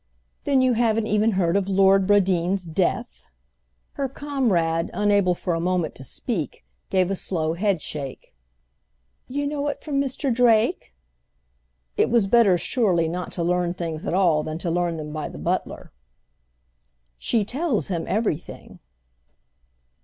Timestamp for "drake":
10.33-10.95